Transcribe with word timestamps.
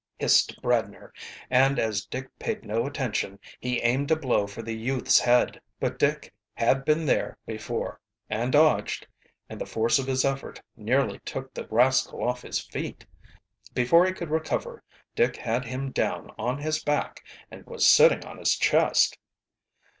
hissed 0.17 0.59
Bradner, 0.63 1.11
and 1.51 1.77
as 1.77 2.05
Dick 2.07 2.27
paid 2.39 2.65
no 2.65 2.87
attention 2.87 3.37
he 3.59 3.79
aimed 3.83 4.09
a 4.09 4.15
blow 4.15 4.47
for 4.47 4.63
the 4.63 4.73
youth's 4.75 5.19
head. 5.19 5.61
But 5.79 5.99
Dick 5.99 6.33
"had 6.55 6.83
been 6.85 7.05
there 7.05 7.37
before," 7.45 7.99
and 8.27 8.51
dodged, 8.51 9.05
and 9.47 9.61
the 9.61 9.67
force 9.67 9.99
of 9.99 10.07
his 10.07 10.25
effort 10.25 10.59
nearly 10.75 11.19
took 11.19 11.53
the 11.53 11.67
rascal 11.67 12.27
off 12.27 12.41
his 12.41 12.59
feet. 12.59 13.05
Before 13.75 14.03
he 14.07 14.11
could 14.11 14.31
recover 14.31 14.81
Dick 15.15 15.35
had 15.35 15.65
him 15.65 15.91
down 15.91 16.31
on 16.35 16.57
his 16.57 16.83
back 16.83 17.23
and 17.51 17.63
was 17.67 17.85
sitting 17.85 18.25
on 18.25 18.39
his 18.39 18.55
chest. 18.55 19.19